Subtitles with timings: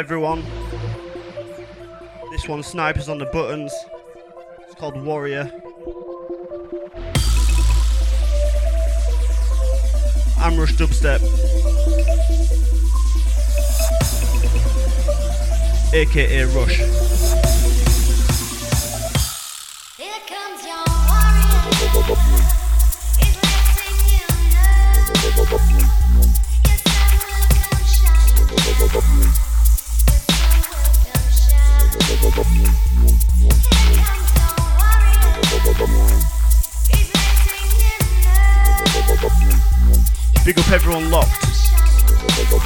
[0.00, 0.42] everyone.
[2.30, 3.70] This one, Snipers on the Buttons.
[4.62, 5.52] It's called Warrior.
[10.38, 11.20] I'm Rush Dubstep.
[15.92, 17.29] AKA Rush.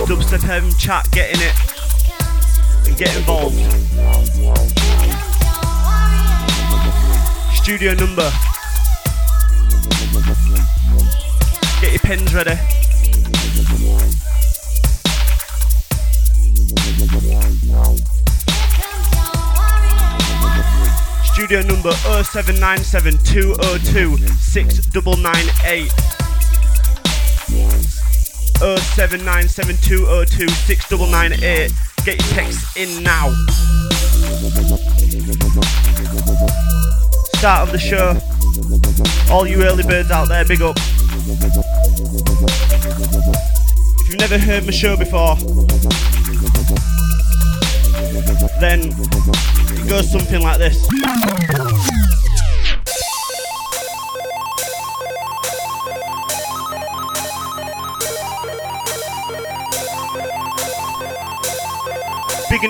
[0.02, 1.54] Dubstep Heaven chat, getting it.
[2.98, 3.54] Get involved.
[7.54, 8.30] Studio number.
[11.80, 12.58] Get your pens ready.
[21.32, 21.94] Studio number
[28.58, 31.70] 0797 202 6998.
[31.70, 31.72] 0797202 6998.
[32.04, 33.30] Get your texts in now.
[37.36, 38.16] Start of the show.
[39.32, 40.76] All you early birds out there, big up.
[43.98, 45.36] If you've never heard my show before,
[48.60, 48.92] then
[49.80, 50.76] it goes something like this.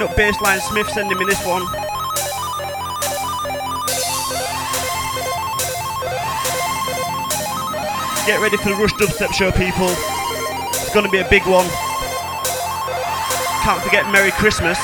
[0.03, 1.63] Up Bassline Smith, sending me this one.
[8.27, 9.89] Get ready for the Rush Dubstep show, people.
[10.71, 11.69] It's gonna be a big one.
[13.63, 14.79] Can't forget Merry Christmas.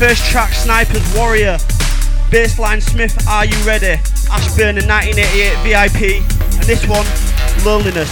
[0.00, 1.58] First track Snipers Warrior,
[2.30, 4.00] Bassline Smith, Are You Ready?
[4.32, 6.22] Ashburn in 1988 VIP,
[6.56, 7.04] and this one,
[7.66, 8.08] Loneliness.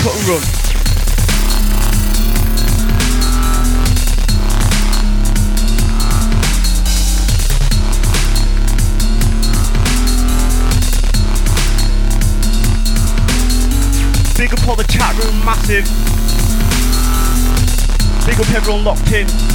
[0.00, 0.40] Cut and run.
[14.38, 16.09] Big up all the chat room, massive.
[18.30, 19.49] Big up everyone locked in.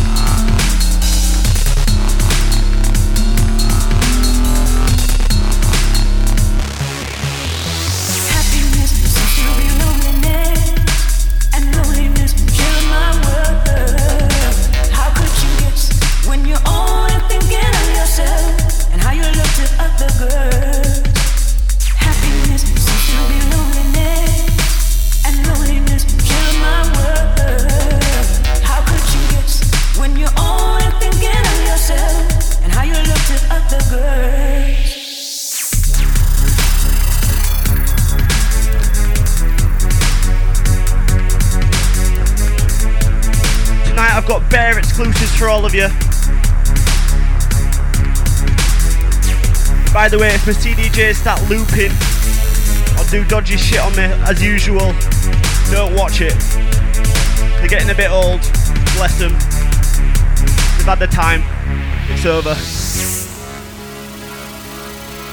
[50.06, 51.92] By the way, if my CDJs start looping
[52.94, 54.94] or do dodgy shit on me as usual,
[55.72, 56.38] don't watch it.
[57.58, 58.42] They're getting a bit old,
[58.94, 59.32] bless them.
[60.78, 61.42] They've had their time,
[62.14, 62.52] it's over.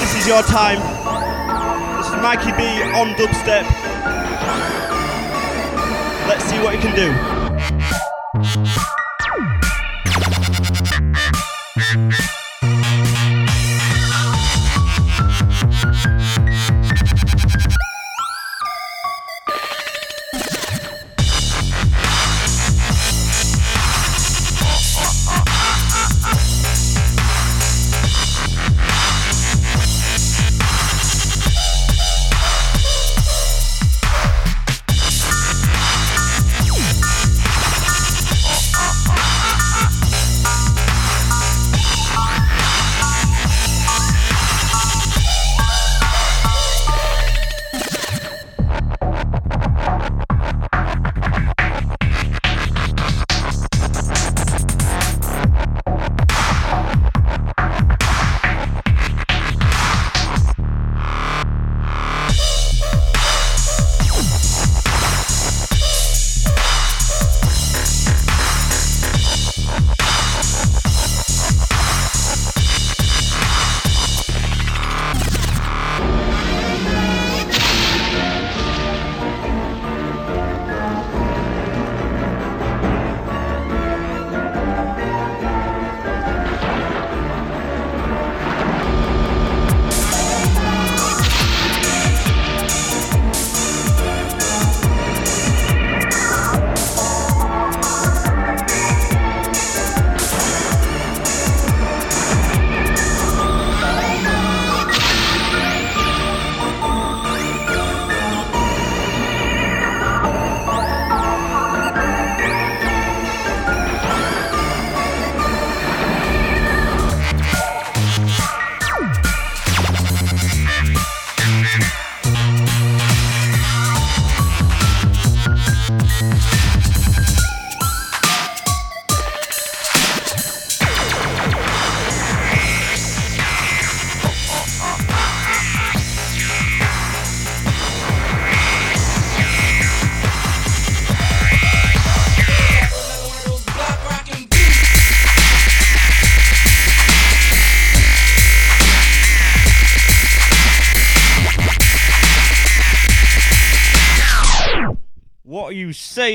[0.00, 0.80] this is your time.
[1.98, 2.64] This is Mikey B
[2.98, 3.62] on dubstep.
[6.26, 7.19] Let's see what he can do.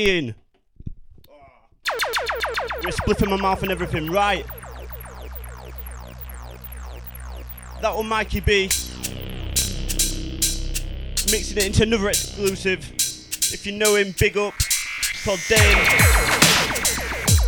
[0.06, 0.34] Saying?
[1.88, 4.46] A spliff my mouth and everything, right?
[7.82, 8.62] That one Mikey B.
[11.32, 12.88] Mixing it into another exclusive.
[13.52, 14.54] If you know him, big up.
[14.58, 15.60] It's called Dane.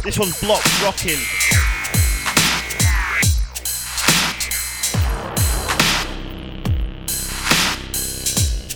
[0.02, 1.20] This one's Block Rocking.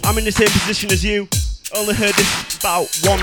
[0.04, 1.26] I'm in the same position as you.
[1.74, 3.22] Only heard this about once.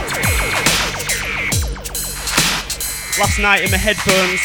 [3.19, 4.41] Last night in my headphones.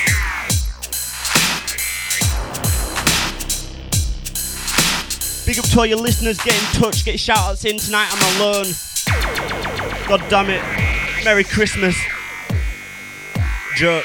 [5.47, 8.09] Big up to all your listeners, get in touch, get shout outs in tonight.
[8.11, 8.67] I'm alone.
[10.07, 10.63] God damn it.
[11.25, 11.97] Merry Christmas.
[13.77, 14.05] Jerk.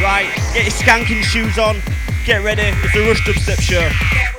[0.00, 1.82] Right, get your skanking shoes on.
[2.24, 2.62] Get ready.
[2.62, 4.29] It's a Rush Dubstep show.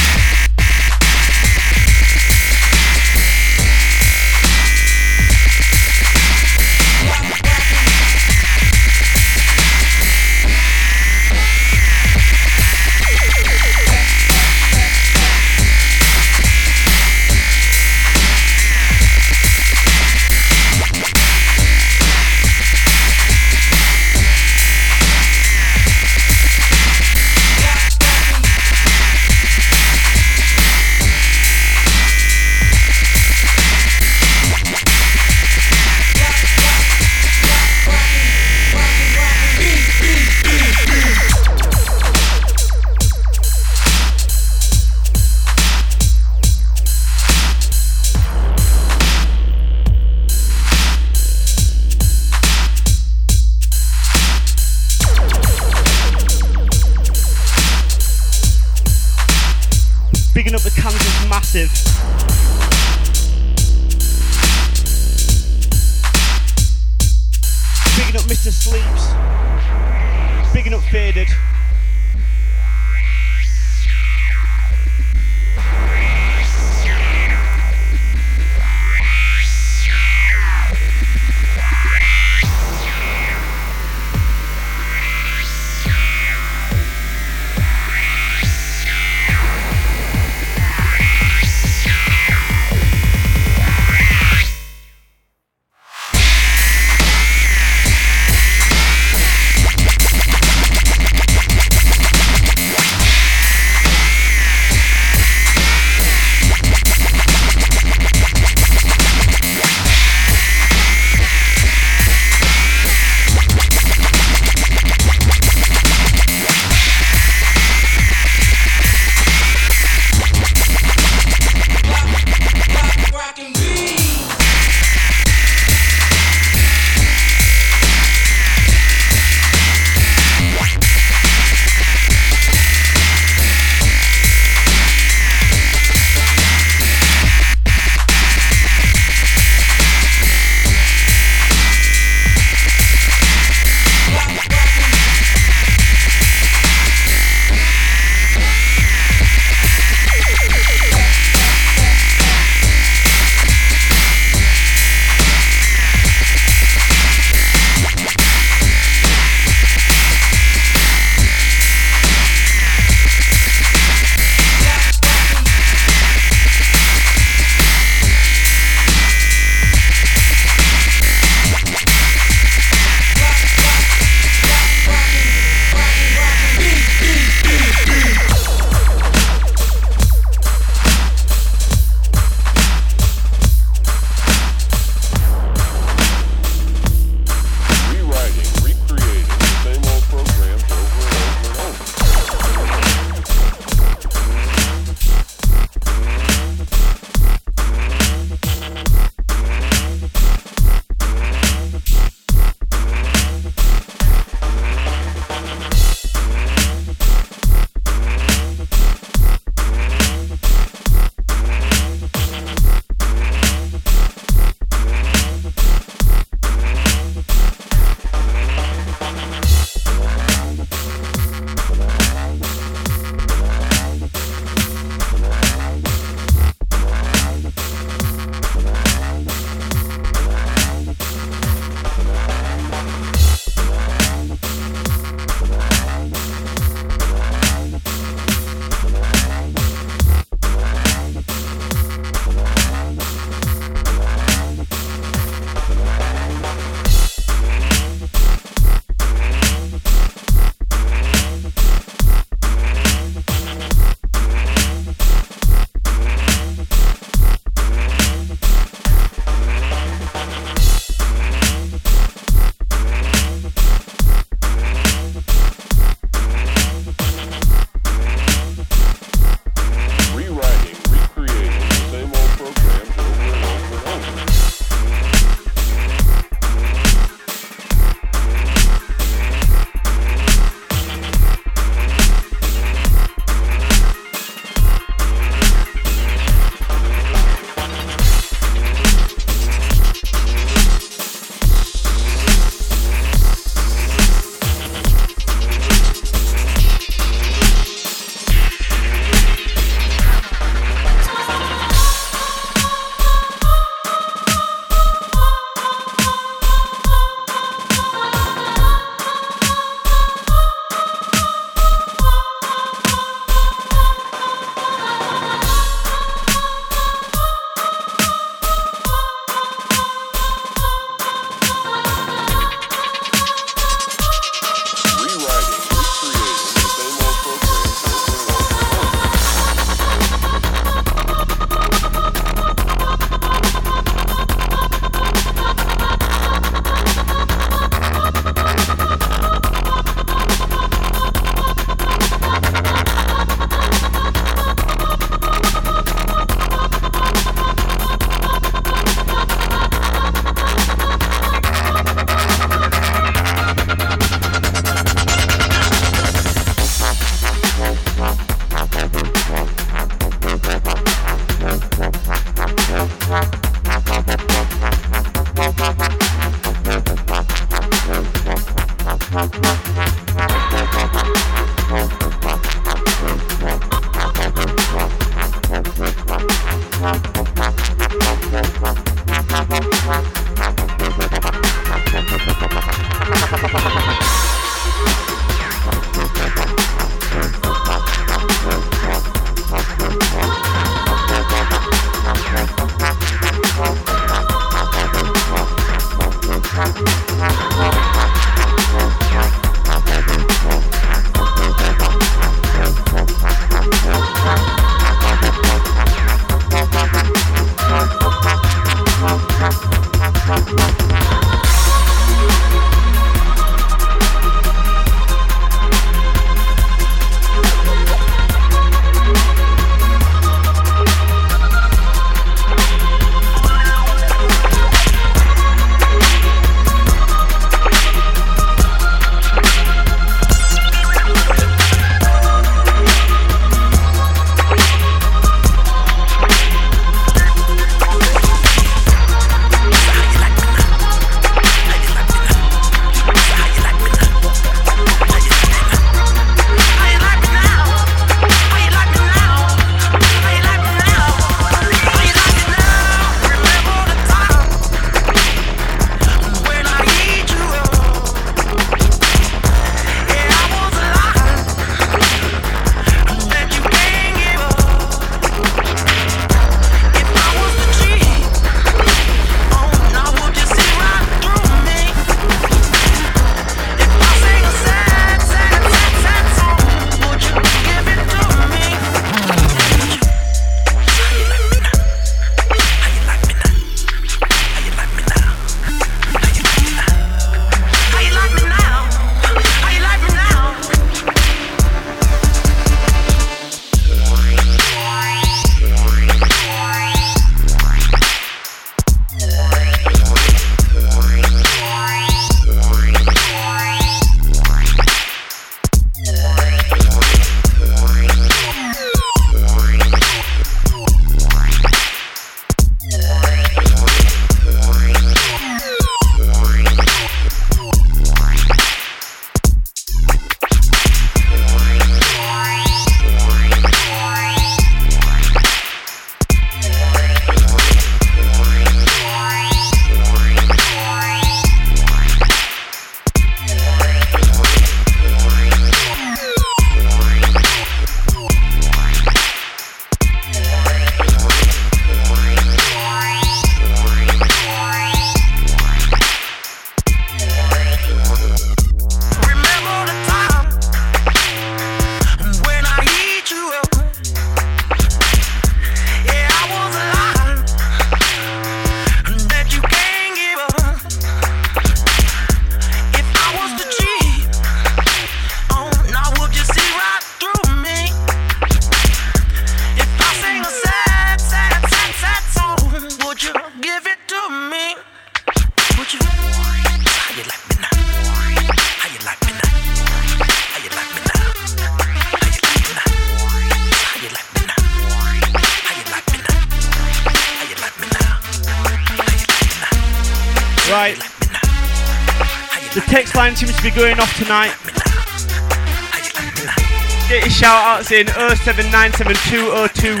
[598.48, 600.00] 697202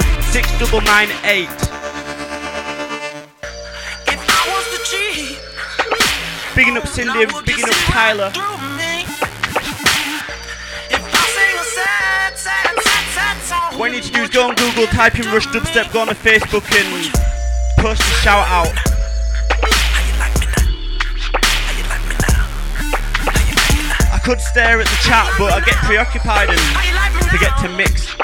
[6.56, 8.32] Bigging up Cindy, bigging up Tyler.
[13.76, 16.06] What you need to do is go on Google, type in Rush Dubstep, go on
[16.08, 17.12] the Facebook and
[17.76, 18.72] post a shout out.
[24.10, 26.58] I could stare at the chat, but I get preoccupied and
[27.28, 28.16] forget to mix.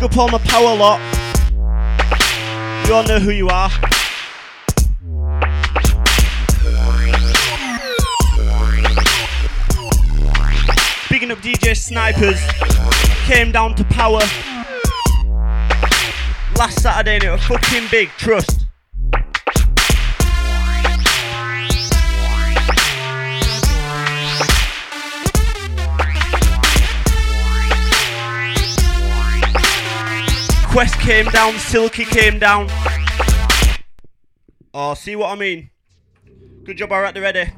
[0.00, 0.98] Big up all my power lot.
[2.86, 3.68] You all know who you are.
[11.10, 12.40] Bigging up DJ Snipers.
[13.26, 14.22] Came down to power.
[16.56, 18.59] Last Saturday and it was fucking big, trust.
[30.70, 32.68] Quest came down, Silky came down.
[34.72, 35.68] Oh, see what I mean?
[36.62, 37.50] Good job, I at the ready.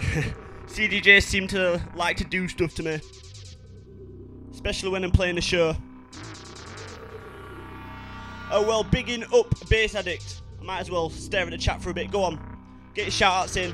[0.66, 3.00] CDJs seem to like to do stuff to me.
[4.50, 5.74] Especially when I'm playing a show.
[8.50, 10.42] Oh well, bigging up Bass Addict.
[10.60, 12.10] I might as well stare at the chat for a bit.
[12.10, 12.38] Go on.
[12.92, 13.72] Get your shout outs in.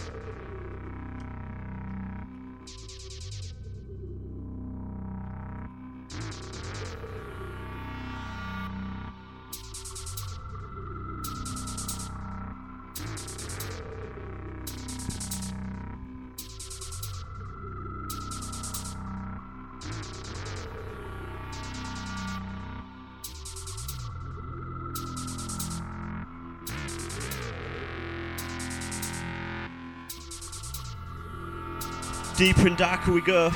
[32.47, 33.51] Deeper and darker we go.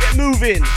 [0.00, 0.73] Get moving.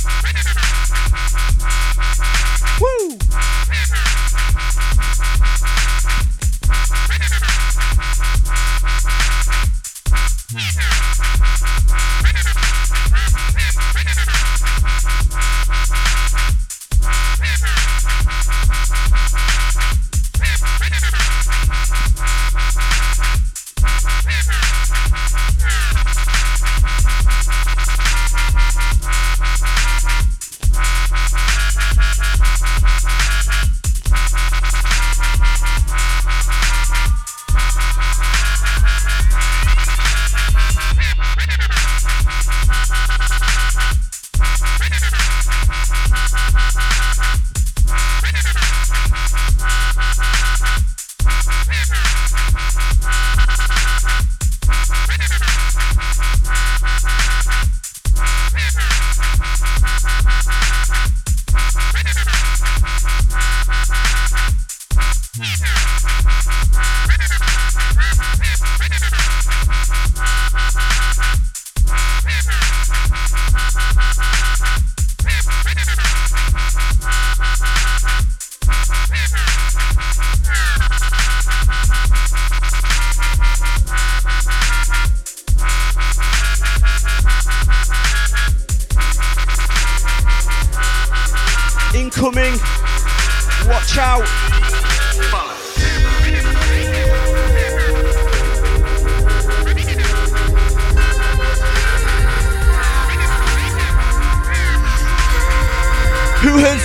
[106.42, 106.80] Who has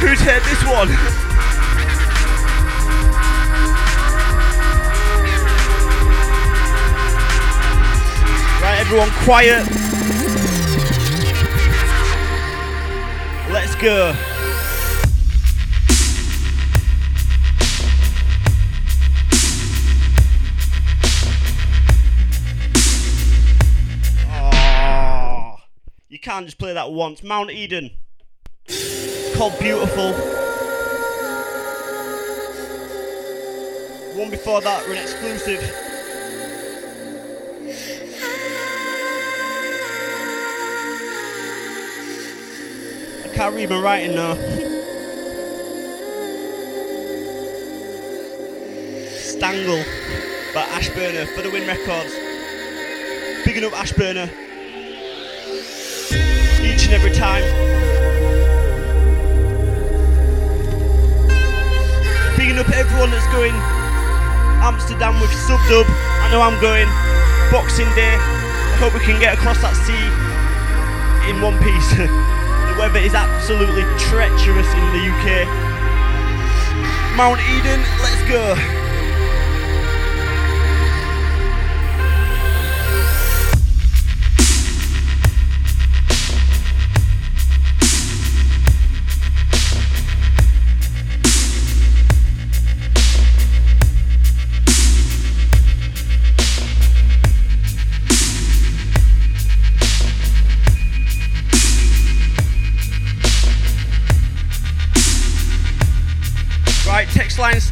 [0.00, 0.88] who's heard this one?
[8.62, 9.66] right, everyone, quiet.
[13.50, 14.14] Let's go.
[24.28, 25.56] Oh,
[26.10, 27.22] you can't just play that once.
[27.22, 27.99] Mount Eden.
[29.40, 30.12] Called Beautiful.
[34.12, 35.62] One before that were an exclusive.
[43.24, 44.34] I Can't read my writing now.
[49.14, 49.82] Stangle
[50.52, 52.12] by Ashburner for the Win Records.
[53.46, 54.28] Bigging up Ashburner.
[56.62, 57.99] Each and every time.
[62.50, 63.54] Bigging up everyone that's going
[64.58, 65.86] Amsterdam with Subdub.
[65.86, 66.90] I know I'm going.
[67.52, 68.18] Boxing Day.
[68.18, 71.90] I hope we can get across that sea in one piece.
[71.94, 75.46] the weather is absolutely treacherous in the UK.
[77.14, 78.79] Mount Eden, let's go.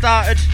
[0.08, 0.47] Started.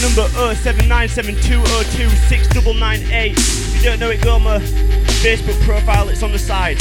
[0.00, 1.36] Number uh, 07972026998.
[2.80, 4.58] Uh, if you don't know it, go on my
[5.20, 6.78] Facebook profile, it's on the side.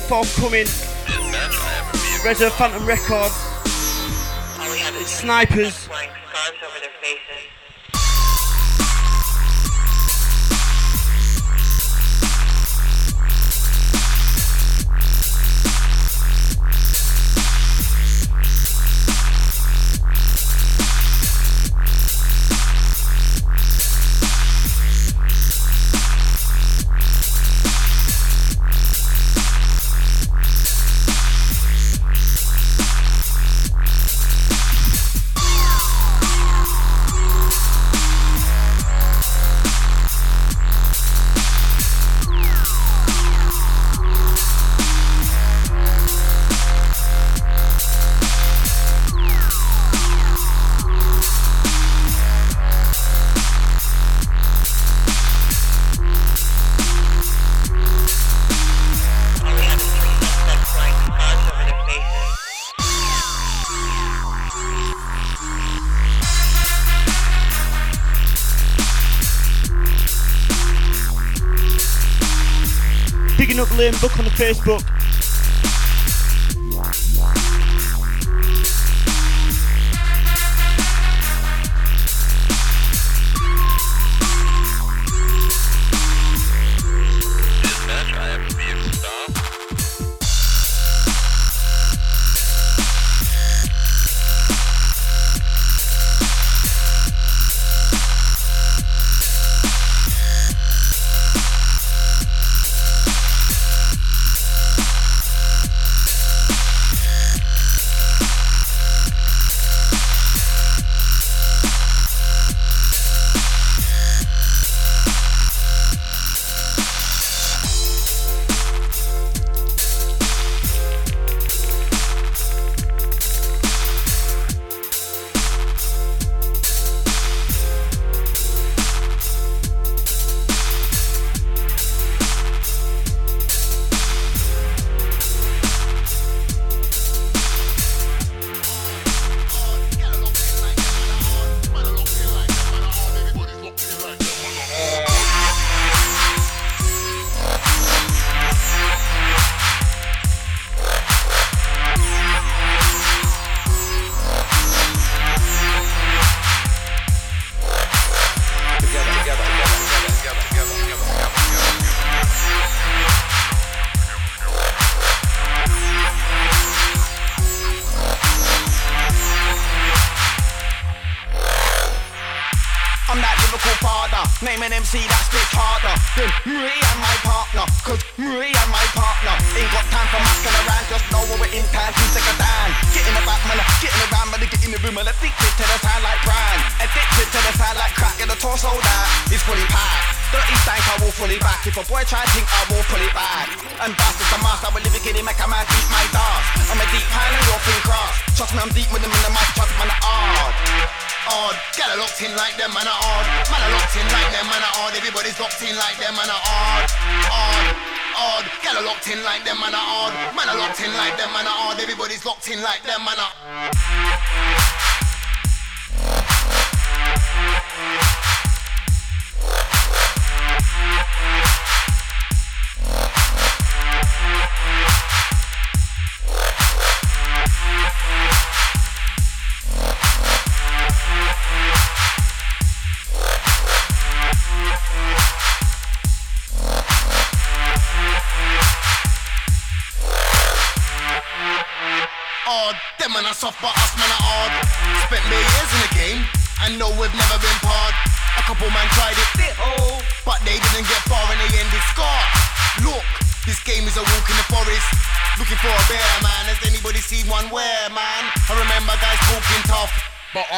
[0.00, 0.66] Forthcoming.
[2.24, 3.34] Reserve Phantom Records.
[5.00, 5.87] It's Snipers.
[74.00, 74.97] Book on the Facebook.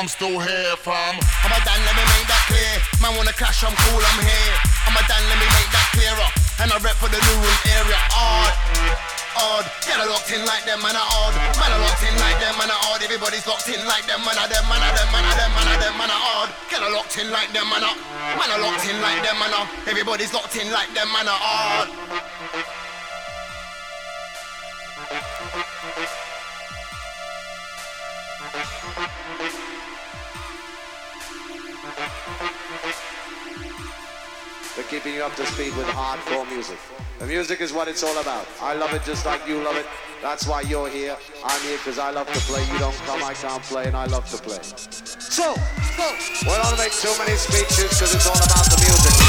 [0.01, 1.13] I'm still here, fam.
[1.45, 2.73] I'm a Dan, let me make that clear.
[3.05, 4.57] Man wanna clash, I'm cool, I'm here.
[4.89, 6.29] I'm a Dan, let me make that clearer.
[6.57, 8.01] And I rep for the Newham area.
[8.17, 8.49] Odd,
[9.37, 9.69] odd.
[9.85, 11.37] Get a locked in like them, man, I odd.
[11.61, 13.05] Man, I locked in like them, man, I odd.
[13.05, 15.69] Everybody's locked in like them, man, I them, man, I them, man, I them, man,
[15.69, 16.51] I them, man, I odd.
[16.73, 17.93] Get a locked in like them, man, I.
[18.41, 19.69] Man, I locked in like them, man, I.
[19.85, 22.40] Everybody's locked in like them, man, I odd.
[35.15, 36.79] you up to speed with hardcore music.
[37.19, 38.47] The music is what it's all about.
[38.61, 39.87] I love it just like you love it.
[40.23, 41.17] That's why you're here.
[41.45, 42.63] I'm here because I love to play.
[42.73, 44.63] You don't come, I can't play, and I love to play.
[44.63, 46.07] So, so.
[46.43, 49.20] we don't make too many speeches because it's all about the music.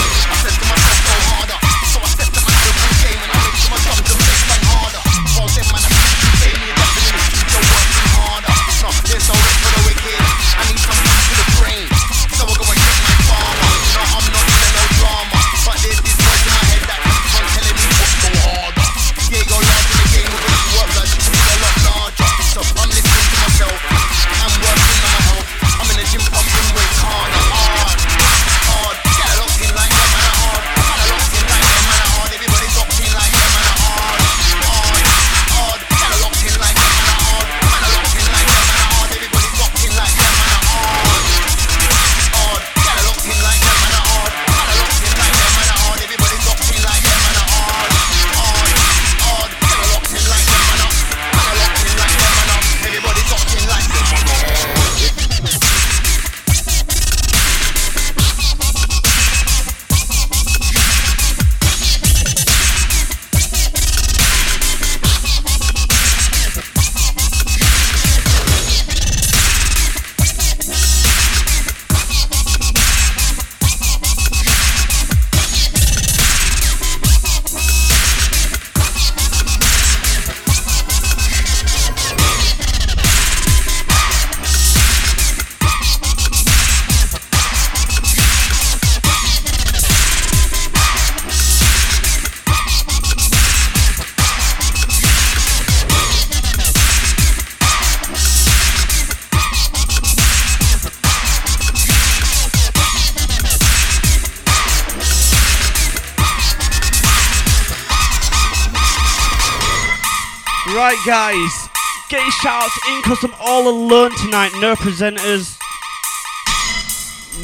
[111.05, 111.69] guys.
[112.09, 114.51] Get your shouts in because I'm all alone tonight.
[114.59, 115.57] No presenters.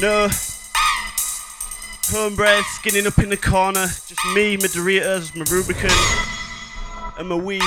[0.00, 0.28] No
[2.10, 3.86] homebred skinning up in the corner.
[3.86, 5.90] Just me, my Doritos, my Rubicon,
[7.18, 7.62] and my weed.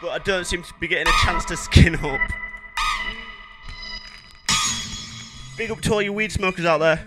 [0.00, 2.20] But I don't seem to be getting a chance to skin up.
[5.56, 7.06] Big up to all you weed smokers out there.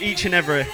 [0.00, 0.66] Each and every.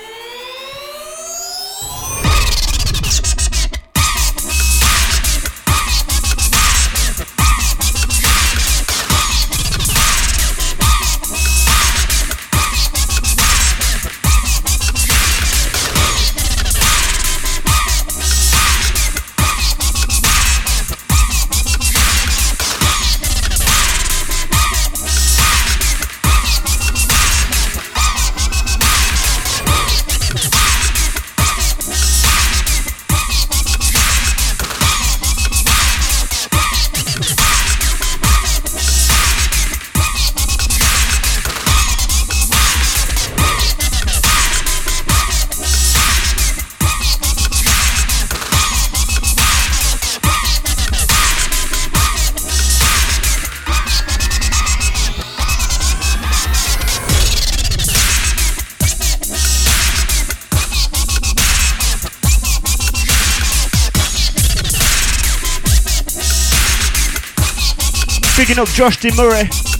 [68.74, 69.10] Josh D.
[69.16, 69.71] Murray.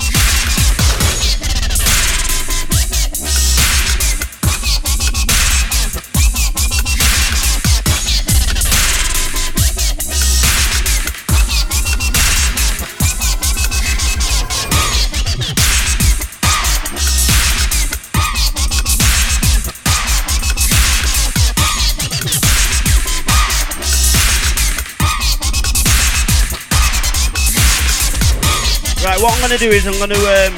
[29.52, 30.54] Going to do is I'm going to um,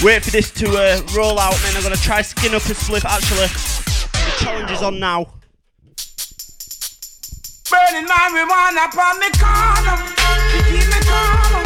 [0.00, 2.64] wait for this to uh, roll out and then I'm going to try skin up
[2.64, 3.04] a split.
[3.04, 5.28] Actually, the challenge is on now.
[7.68, 10.00] Burning marijuana upon me corner.
[10.64, 11.60] You me calm.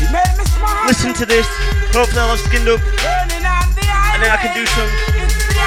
[0.00, 0.88] You make me smile.
[0.88, 1.44] Listen to this.
[1.92, 2.80] Hopefully I'll have skinned up.
[2.80, 4.88] And then I can do some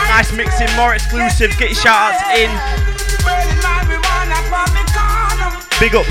[0.09, 1.53] nice mixing, more exclusive.
[1.59, 2.49] Get your shout outs in.
[5.77, 6.05] Big up.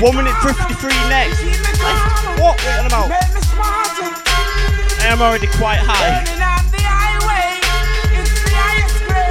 [0.00, 1.42] One minute 53 next.
[2.38, 2.38] What?
[2.38, 3.10] What are you about?
[5.00, 6.22] I am already quite high.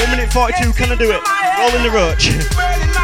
[0.01, 1.21] One minute 42, can I do it?
[1.57, 2.96] Rolling the roach.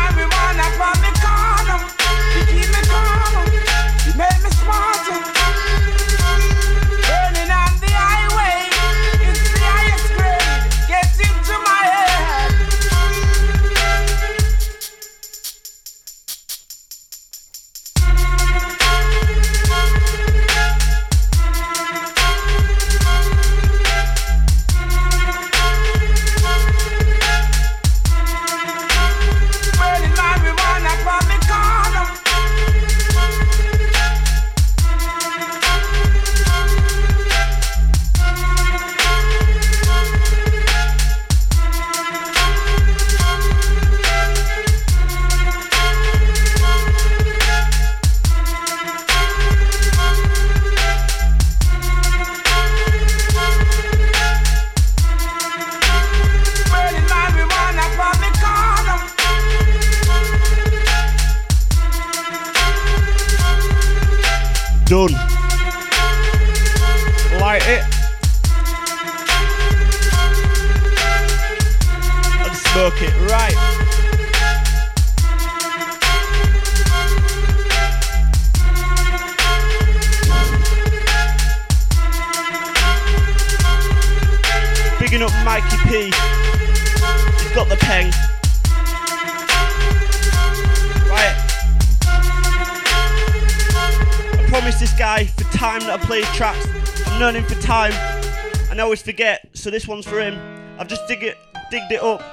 [99.03, 100.39] Forget, so this one's for him.
[100.79, 101.37] I've just dig it,
[101.69, 102.23] digged it up.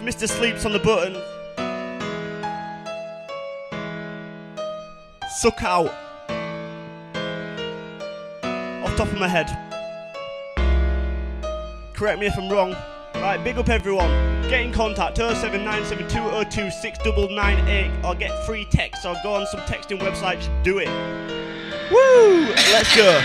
[0.00, 0.28] Mr.
[0.28, 1.14] Sleeps on the button.
[5.38, 5.92] Suck out.
[8.84, 9.48] Off top of my head.
[11.94, 12.76] Correct me if I'm wrong.
[13.14, 14.10] Right, big up everyone.
[14.50, 20.46] Get in contact 07972026998 or get free text or go on some texting websites.
[20.62, 20.88] Do it.
[21.90, 22.52] Woo!
[22.72, 23.22] Let's go.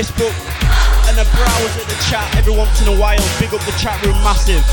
[0.00, 0.32] Facebook
[1.10, 3.20] and a browse at the chat every once in a while.
[3.38, 4.64] Big up the chat room massive.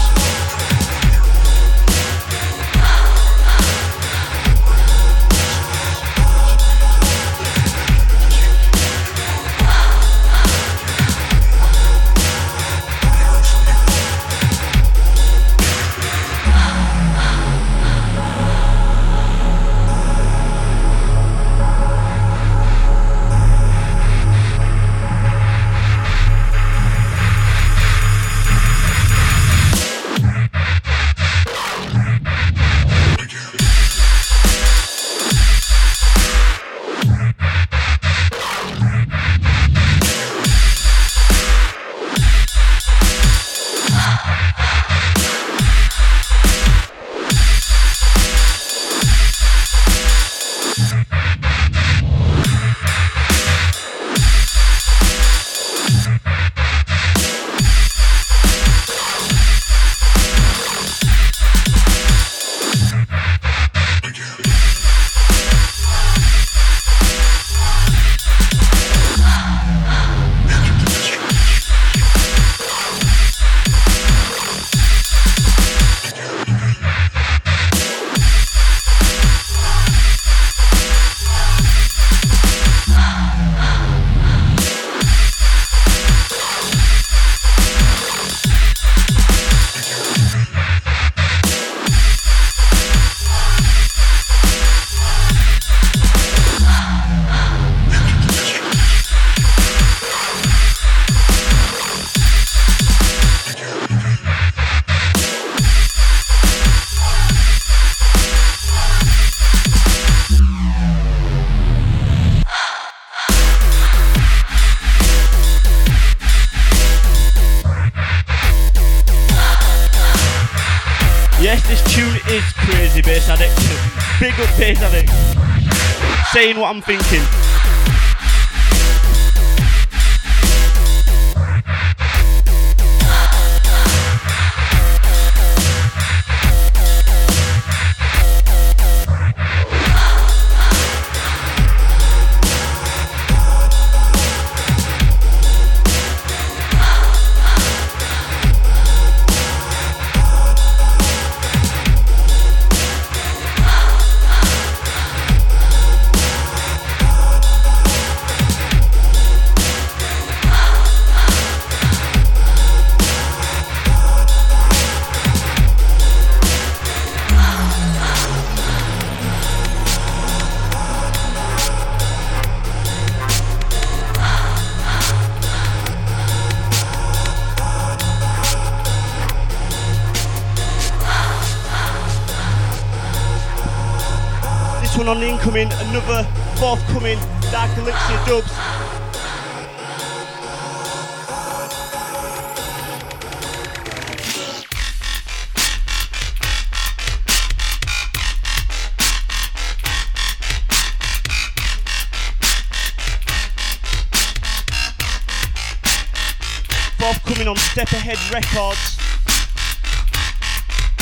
[207.47, 208.97] On Step Ahead Records.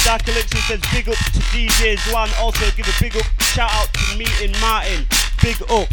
[0.05, 2.29] Dark Elixir says big up to DJ Zwan.
[2.39, 5.07] Also give a big up shout out to Meeting Martin.
[5.41, 5.89] Big up.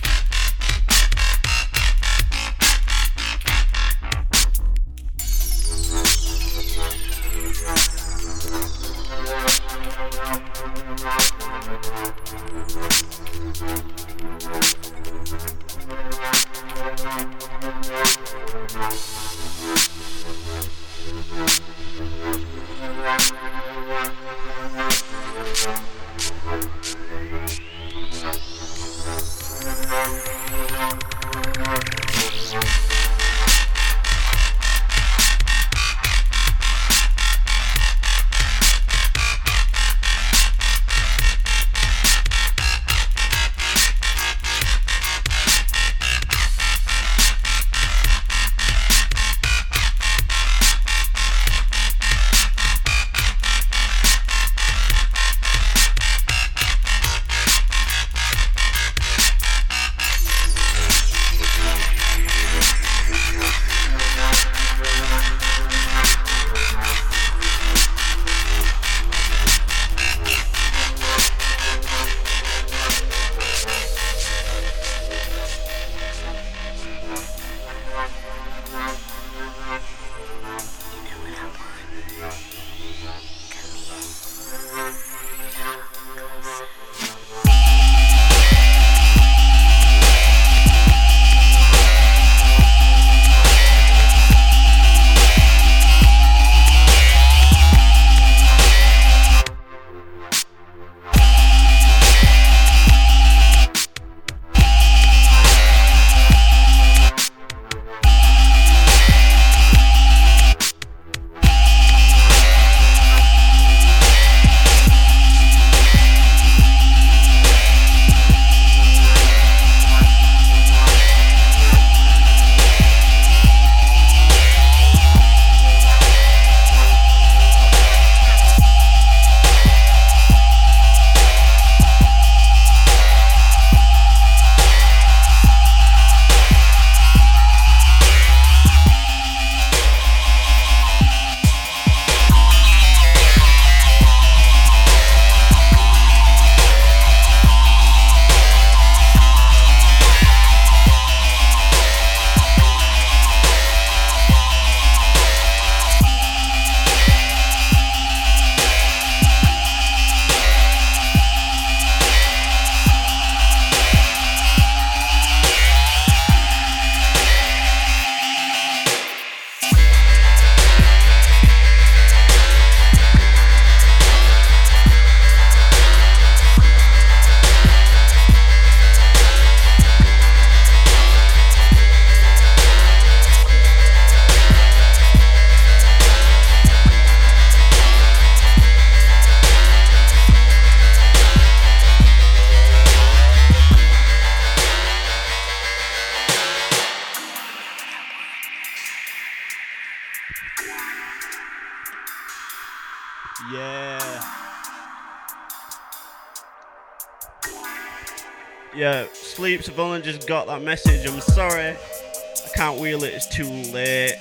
[208.75, 209.69] Yeah, sleeps.
[209.69, 211.07] I've only just got that message.
[211.07, 211.77] I'm sorry.
[211.77, 213.13] I can't wheel it.
[213.15, 214.17] It's too late.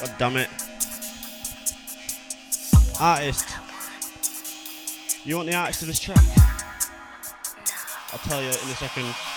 [0.00, 0.48] God damn it.
[3.00, 3.48] Artist.
[5.24, 6.18] You want the artist of this track?
[8.12, 9.33] I'll tell you in a second.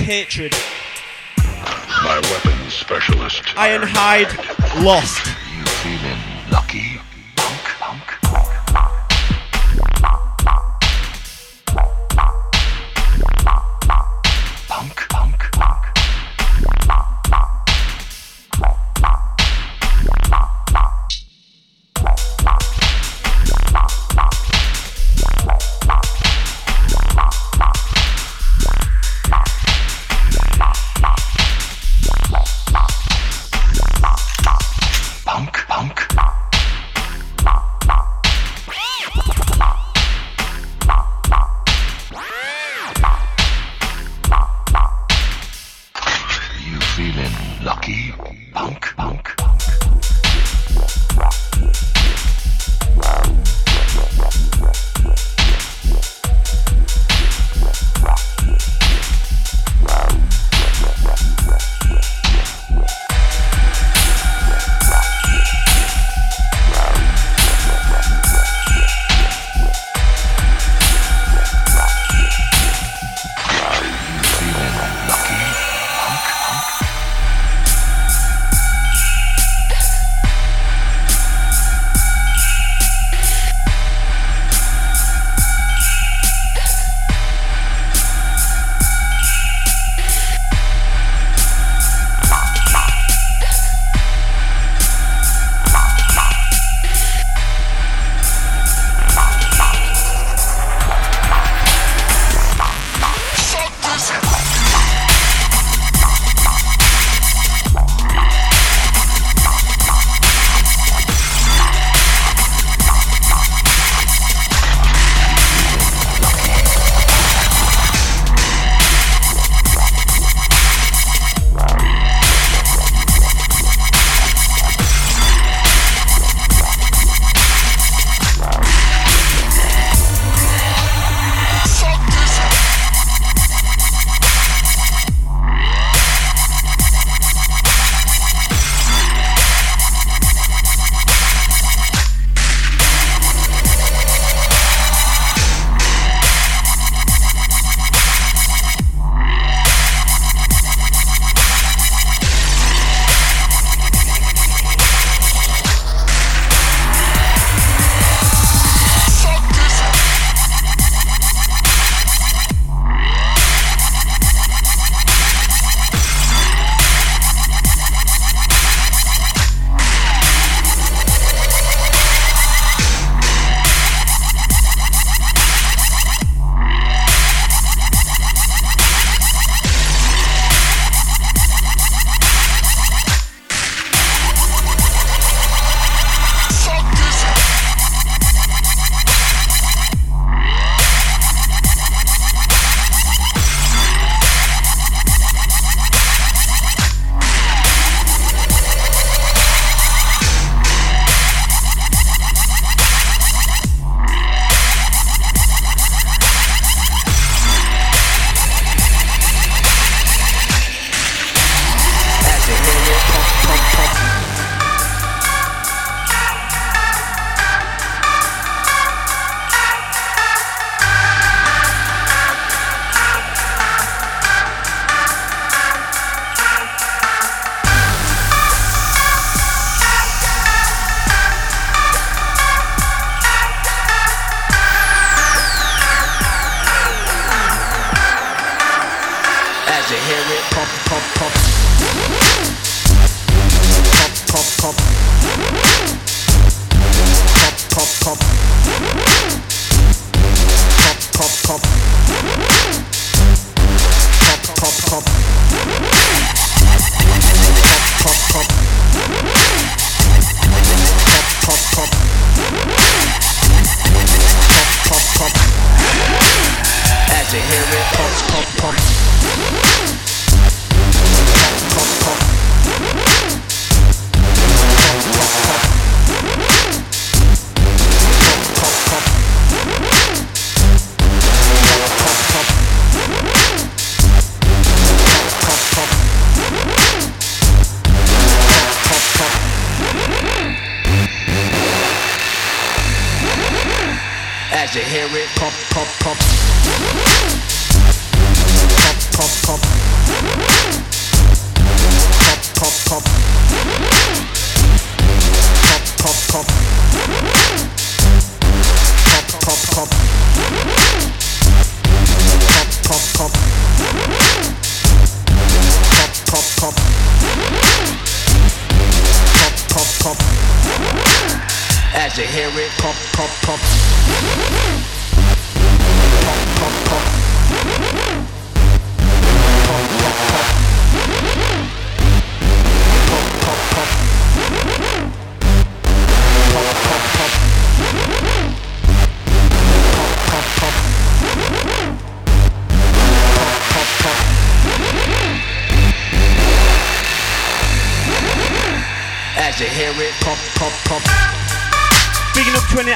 [0.00, 0.52] Hatred.
[2.02, 3.42] My weapons specialist.
[3.56, 4.32] Ironhide,
[4.84, 5.29] lost.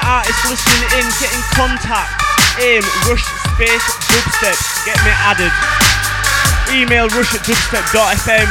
[0.05, 2.13] Artists listening in, get in contact.
[2.61, 3.25] Aim rush
[3.57, 5.51] space dubstep, get me added.
[6.71, 8.49] Email rush at dubstep.fm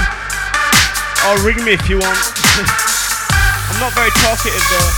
[1.30, 2.20] or ring me if you want.
[3.72, 4.92] I'm not very talkative though,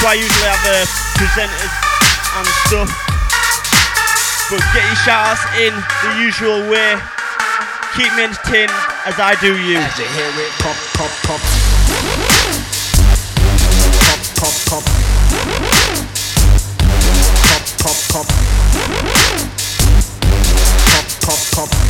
[0.00, 0.86] so I usually have uh,
[1.18, 1.74] presenters
[2.38, 2.90] and stuff.
[4.48, 6.94] But get your shoutouts in the usual way.
[7.96, 8.70] Keep me entertained
[9.04, 9.78] as I do you.
[9.78, 11.40] As you hear it pop, pop, pop.
[14.06, 14.84] Pop, pop, pop.
[14.84, 15.75] Pop,
[21.56, 21.85] Pop,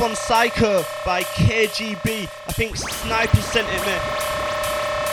[0.00, 2.22] One's Psycho by KGB.
[2.22, 3.92] I think Snipers sent it me.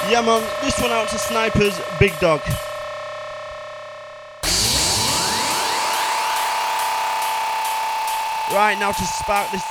[0.09, 0.41] Yeah, man.
[0.63, 2.39] This one out to Snipers, Big Dog.
[8.53, 9.63] Right now to spark this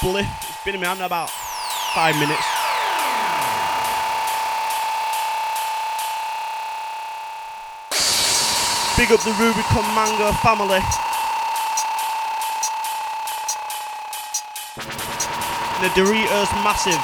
[0.00, 0.24] spliff.
[0.48, 1.28] It's been my hand about
[1.94, 2.40] five minutes.
[8.96, 11.03] Big up the Rubicon Mango family.
[15.80, 16.94] The Doritos Massive.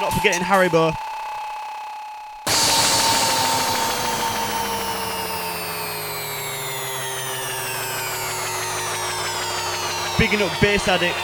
[0.00, 0.92] Not forgetting Haribo.
[10.18, 11.14] Bigging up Bass Addict.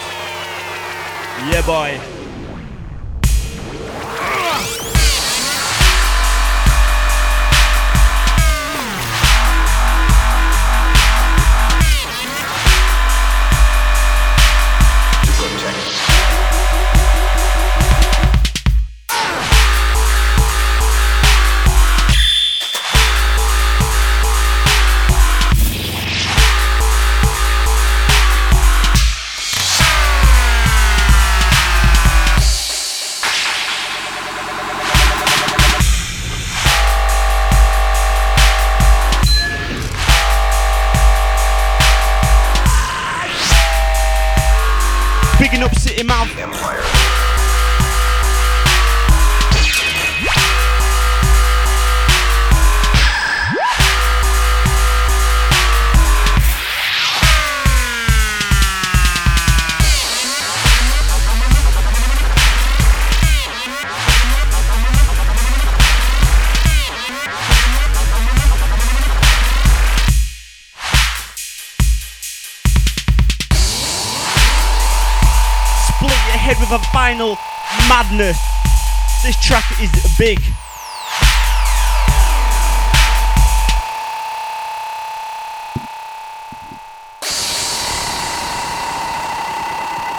[1.51, 2.24] Yeah, boy.
[77.15, 77.37] Final
[77.87, 78.37] madness.
[79.23, 80.39] This track is big.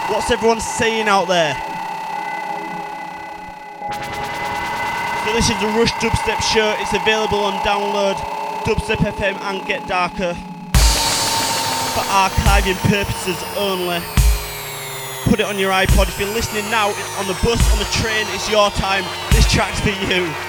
[0.09, 1.55] What's everyone saying out there?
[5.25, 6.79] So this is the Rush Dubstep shirt.
[6.81, 8.17] It's available on download,
[8.65, 10.33] Dubstep FM and Get Darker
[11.93, 14.16] for archiving purposes only.
[15.27, 16.09] Put it on your iPod.
[16.09, 19.05] If you're listening now on the bus, on the train, it's your time.
[19.33, 20.46] This track's for you.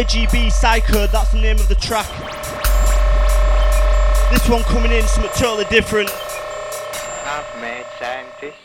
[0.00, 2.08] KGB Psycho, that's the name of the track.
[4.30, 6.08] This one coming in, something totally different.
[6.08, 8.56] Half-made scientist.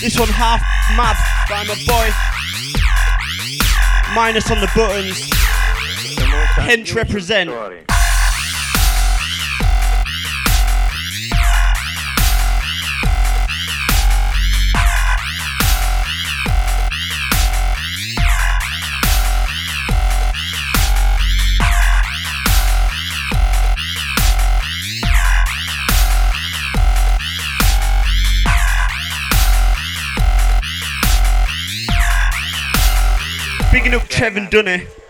[0.00, 0.60] This one half
[0.96, 2.08] mad by my boy.
[4.14, 5.20] Minus on the buttons.
[6.56, 7.50] Hench represent.
[34.22, 34.46] Story.
[34.46, 35.01] Bigging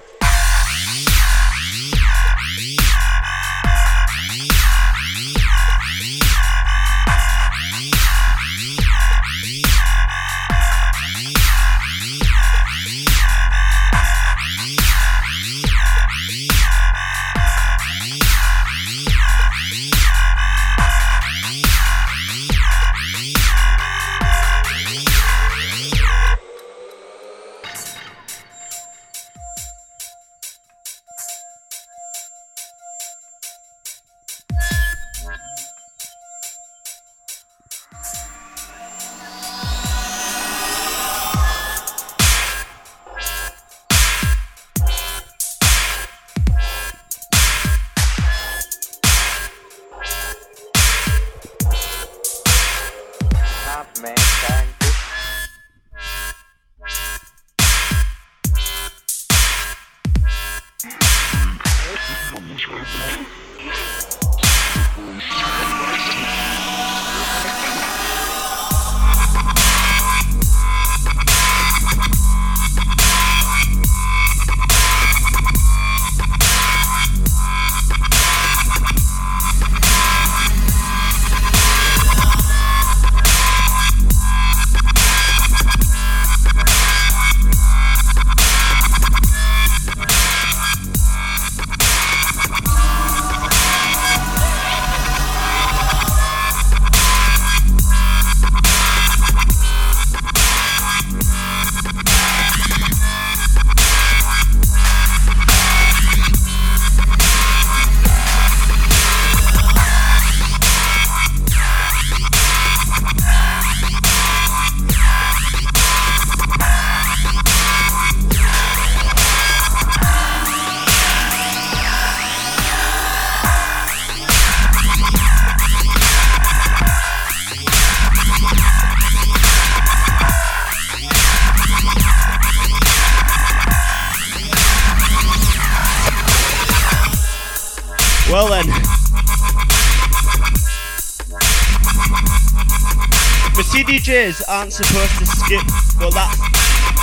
[144.49, 145.61] Aren't supposed to skip,
[145.99, 146.39] but that's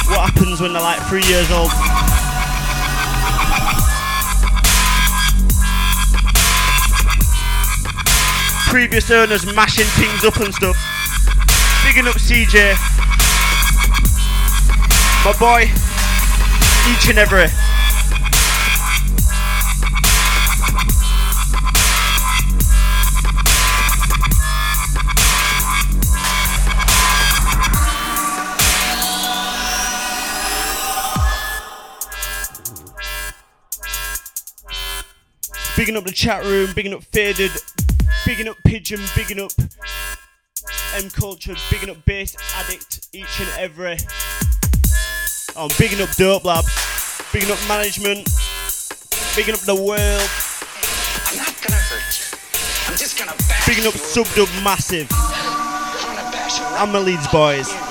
[0.09, 1.69] what happens when they're like three years old.
[8.69, 10.77] Previous owners mashing things up and stuff.
[11.85, 12.73] Bigging up CJ.
[15.23, 15.69] My boy,
[16.91, 17.68] each and every.
[35.79, 37.51] Bigging up the chat room, bigging up Faded,
[38.25, 39.49] bigging up Pigeon, bigging up
[40.93, 43.97] M Culture, bigging up Bass Addict, each and every.
[45.55, 46.67] I'm bigging up Dope Labs,
[47.31, 48.27] bigging up management,
[49.37, 50.29] bigging up the world,
[51.31, 52.91] I'm not gonna hurt you.
[52.91, 53.93] I'm just gonna bash bigging up.
[53.93, 57.88] Subdub Massive, I'm gonna bash you right and my Leeds boys.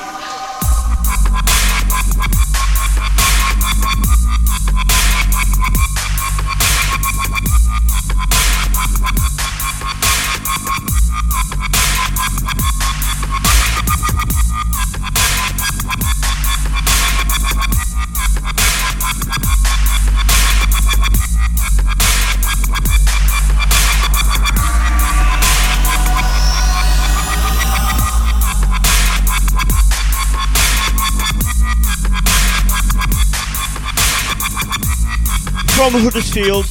[35.89, 36.67] From Huddersfield,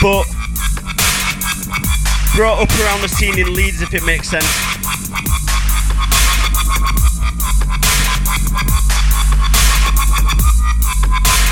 [0.00, 0.24] but
[2.34, 4.46] brought up around the scene in Leeds, if it makes sense.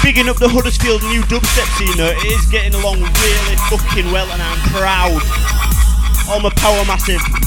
[0.03, 4.31] Bigging up the Huddersfield new dubstep scene, though, it is getting along really fucking well,
[4.33, 5.21] and I'm proud.
[6.31, 7.44] All my power massive.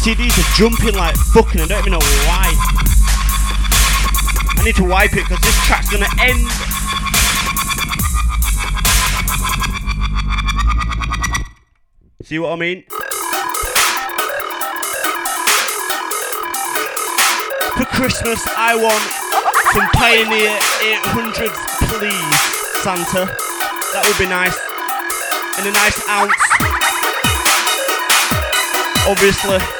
[0.00, 2.48] CDs are jumping like fucking, I don't even know why.
[4.56, 6.40] I need to wipe it because this track's gonna end.
[12.22, 12.84] See what I mean?
[17.76, 19.04] For Christmas, I want
[19.74, 20.56] some Pioneer
[21.04, 21.60] 800s,
[21.92, 22.40] please,
[22.82, 23.26] Santa.
[23.92, 24.56] That would be nice.
[25.58, 26.32] And a nice ounce
[29.06, 29.79] obviously.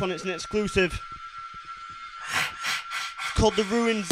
[0.00, 0.12] This one.
[0.12, 1.00] It's an exclusive.
[3.22, 4.10] It's called The Ruins.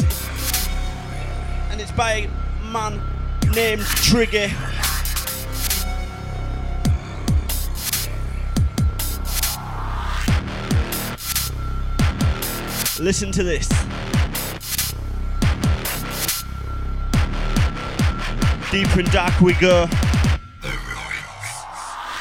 [1.71, 3.01] And it's by a man
[3.53, 4.49] named Trigger.
[12.99, 13.67] Listen to this.
[18.71, 19.87] Deeper and darker we go.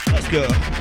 [0.07, 0.78] Let's go.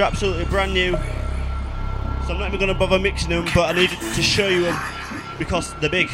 [0.00, 0.92] Are absolutely brand new.
[0.92, 4.62] So I'm not even going to bother mixing them, but I needed to show you
[4.62, 4.78] them
[5.38, 6.08] because they're big.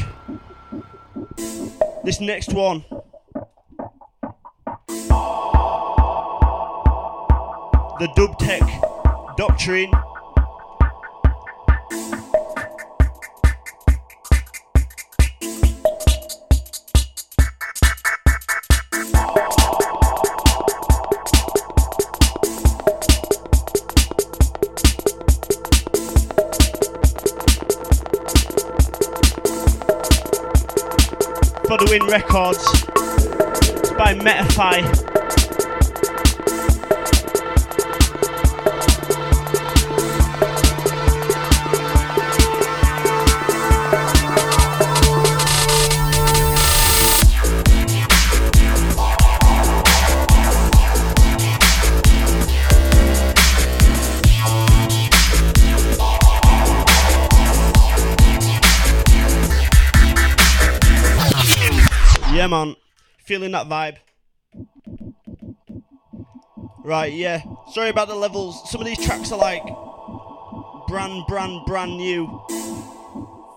[2.04, 2.84] This next one.
[7.98, 8.62] The Dub Tech
[9.36, 9.92] Doctrine.
[32.02, 32.64] Records.
[32.96, 35.05] It's by Metafy.
[63.26, 63.96] Feeling that vibe.
[66.84, 67.42] Right, yeah.
[67.72, 68.70] Sorry about the levels.
[68.70, 69.64] Some of these tracks are like
[70.86, 72.40] brand, brand, brand new.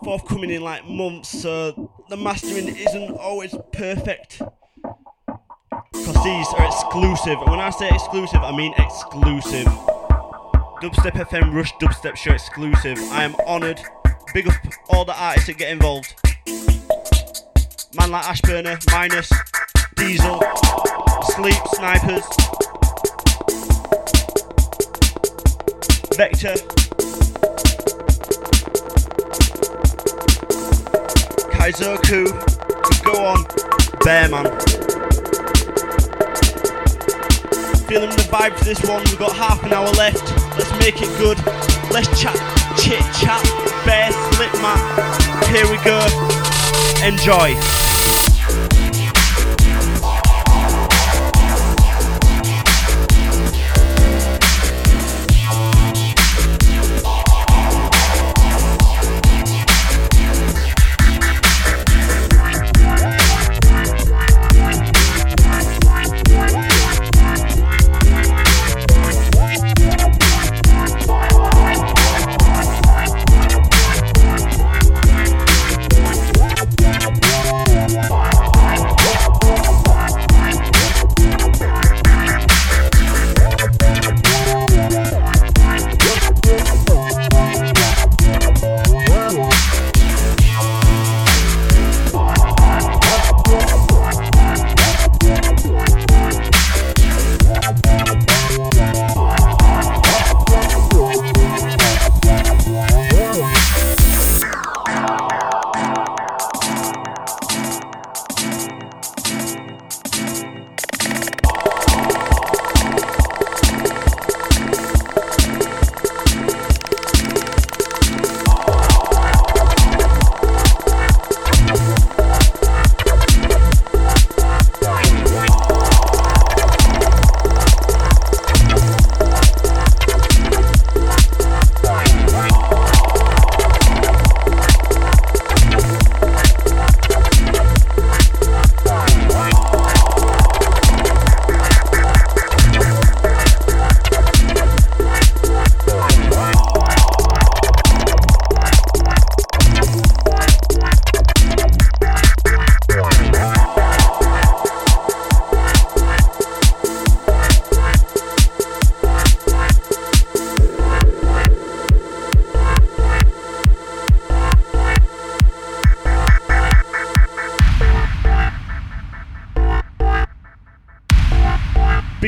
[0.04, 4.42] Forthcoming in like months, so the mastering isn't always perfect.
[5.92, 7.38] Because these are exclusive.
[7.38, 9.68] And when I say exclusive, I mean exclusive.
[10.82, 12.98] Dubstep FM Rush Dubstep Show exclusive.
[13.12, 13.80] I am honoured.
[14.34, 14.56] Big up
[14.90, 16.16] all the artists that get involved.
[17.96, 19.32] Man like Ashburner, Minus,
[20.10, 20.42] Diesel,
[21.22, 22.26] Sleep, Snipers,
[26.18, 26.56] Vector,
[31.54, 32.26] Kaizoku,
[33.04, 33.44] go on,
[34.02, 34.46] Bearman.
[37.88, 40.24] Feeling the vibe for this one, we've got half an hour left.
[40.58, 41.38] Let's make it good.
[41.92, 42.36] Let's chat,
[42.80, 43.44] chit chat,
[43.86, 45.46] bear, slip mat.
[45.50, 46.00] Here we go.
[47.06, 47.89] Enjoy.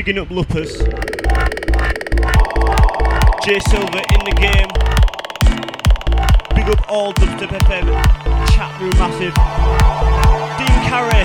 [0.04, 0.78] bigging up Lupus.
[3.44, 4.66] Jay Silver in the game.
[6.56, 7.86] Big up all Dubstep FM
[8.52, 9.32] chat room massive.
[10.58, 11.22] Dean Carey,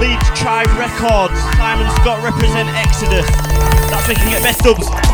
[0.00, 1.38] leads Tribe Records.
[1.58, 3.28] Simon Scott represent Exodus.
[3.90, 5.13] That's making it best dubs.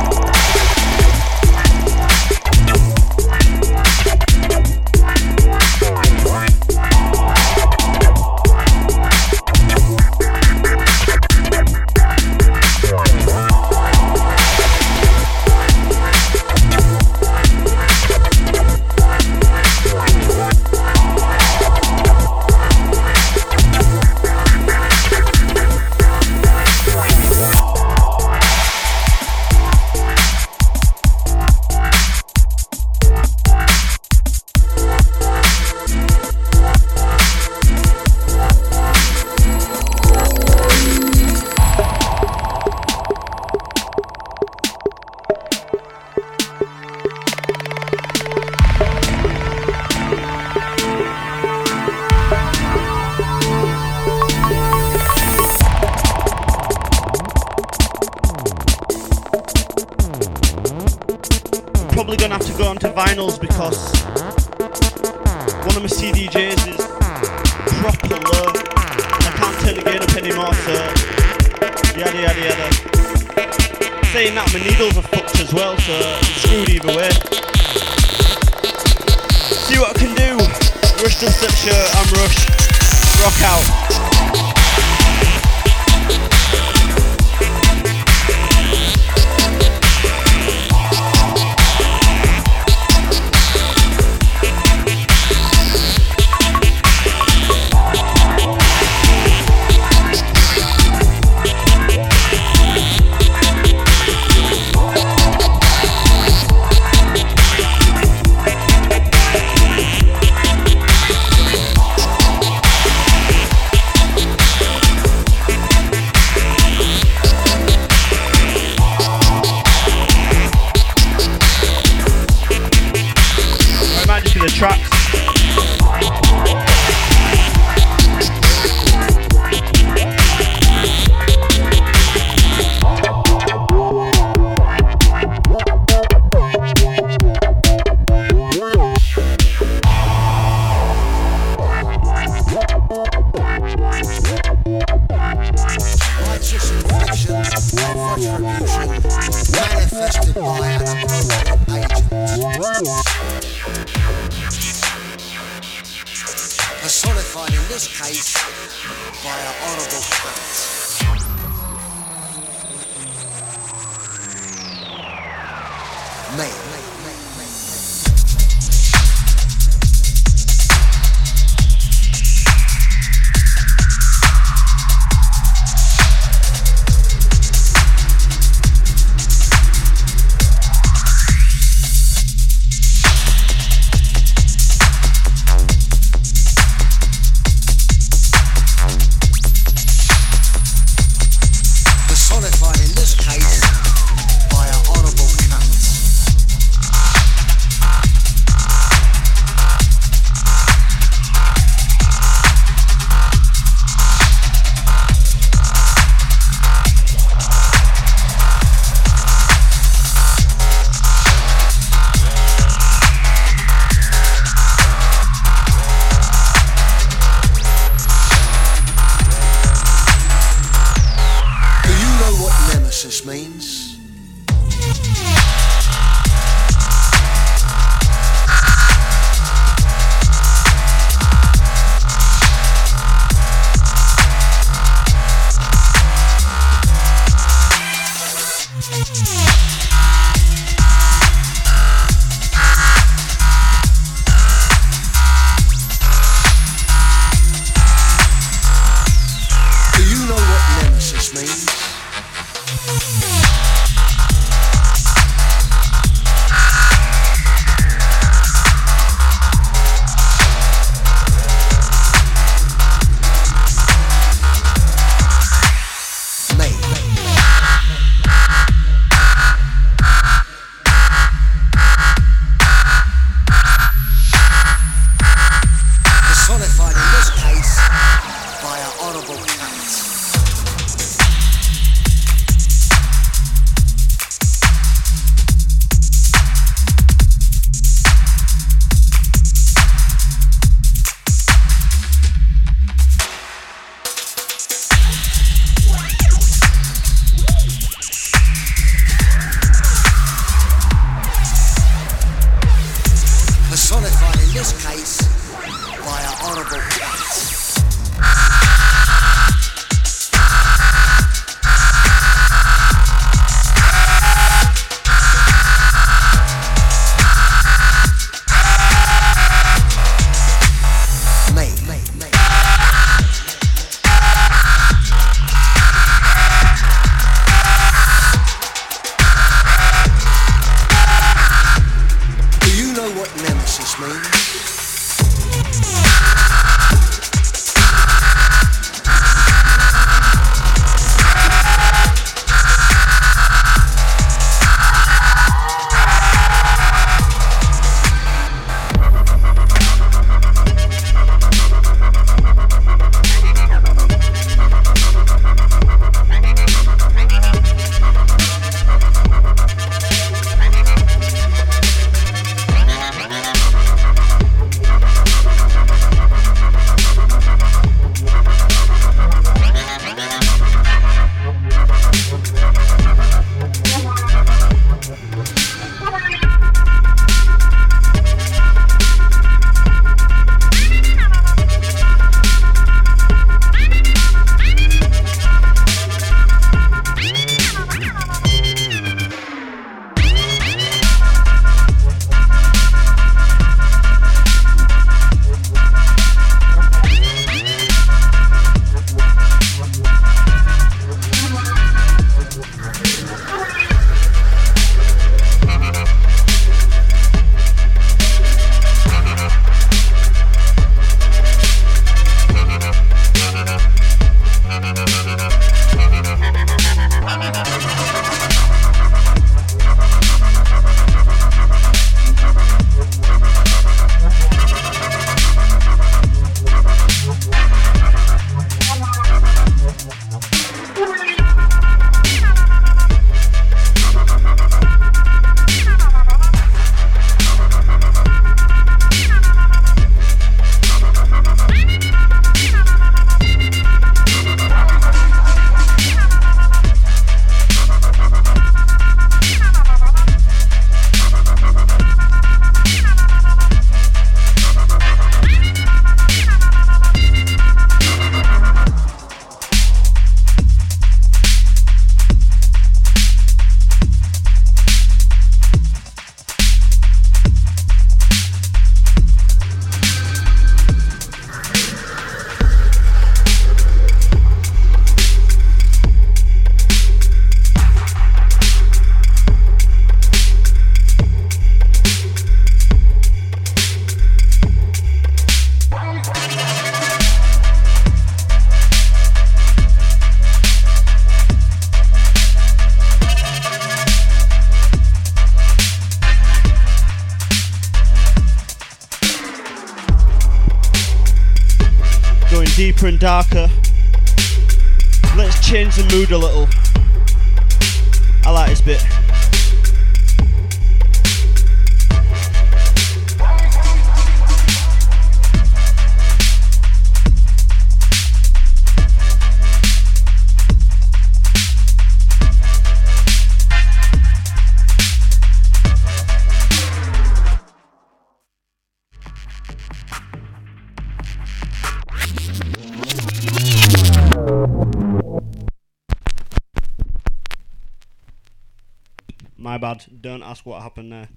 [540.50, 541.28] Ask what happened there.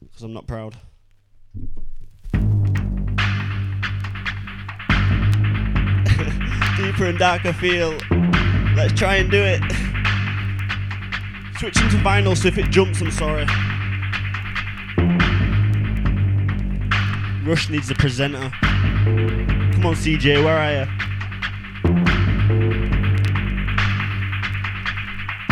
[0.00, 0.74] Because I'm not proud.
[6.76, 7.96] Deeper and darker feel.
[8.74, 9.60] Let's try and do it.
[11.60, 13.46] Switching to vinyl, so if it jumps, I'm sorry.
[17.44, 18.50] Rush needs a presenter.
[18.60, 20.86] Come on, CJ, where are you?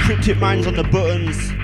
[0.05, 1.56] Cryptic minds on the buttons.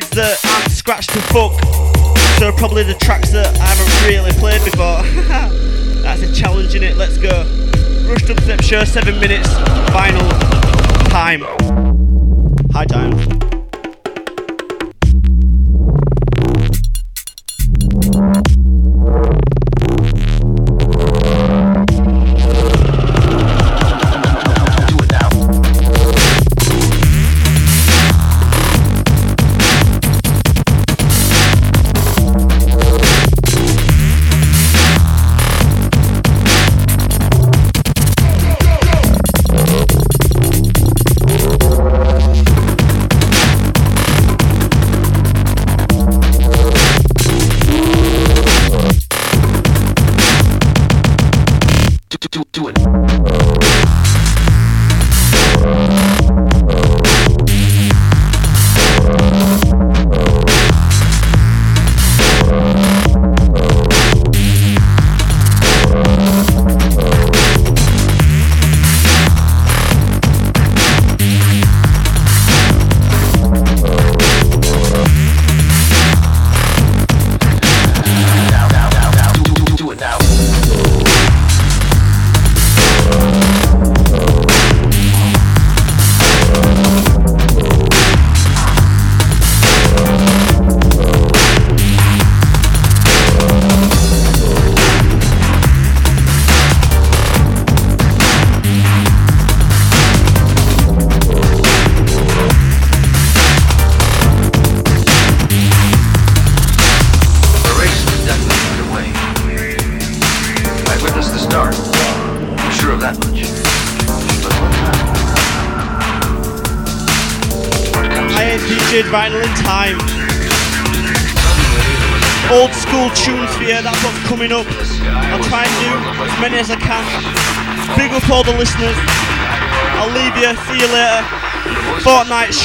[0.00, 0.45] Sides that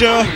[0.01, 0.30] Fortnite